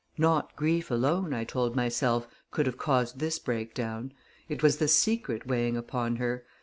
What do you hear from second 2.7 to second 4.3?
caused this breakdown;